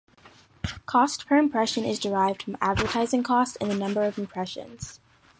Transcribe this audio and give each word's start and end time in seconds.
Cost 0.87 1.27
per 1.27 1.35
impression 1.37 1.85
is 1.85 1.99
derived 1.99 2.41
from 2.41 2.57
advertising 2.59 3.21
cost 3.21 3.55
and 3.61 3.69
the 3.69 3.75
number 3.75 4.01
of 4.01 4.17
impressions. 4.17 4.99